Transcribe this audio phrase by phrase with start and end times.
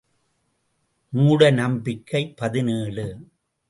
[1.13, 3.07] மூட நம்பிக்கை பதினேழு.